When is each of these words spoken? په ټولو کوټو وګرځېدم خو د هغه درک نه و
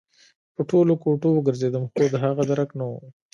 په 0.55 0.61
ټولو 0.69 0.93
کوټو 1.03 1.29
وګرځېدم 1.33 1.83
خو 1.91 2.03
د 2.13 2.15
هغه 2.23 2.43
درک 2.49 2.69
نه 2.79 2.85
و 2.89 2.93